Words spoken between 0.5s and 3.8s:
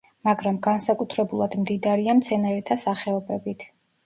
განსაკუთრებულად მდიდარია მცენარეთა სახეობებით.